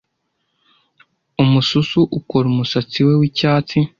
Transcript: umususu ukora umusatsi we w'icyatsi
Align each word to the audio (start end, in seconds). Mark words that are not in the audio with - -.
umususu 1.43 1.99
ukora 2.19 2.45
umusatsi 2.53 2.99
we 3.07 3.13
w'icyatsi 3.19 3.77